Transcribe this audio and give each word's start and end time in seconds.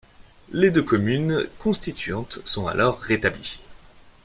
Les 0.51 0.71
deux 0.71 0.81
communes 0.81 1.45
constituantes 1.59 2.39
sont 2.43 2.65
alors 2.65 2.99
rétablies. 3.01 3.59